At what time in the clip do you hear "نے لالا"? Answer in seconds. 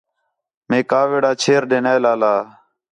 1.85-2.33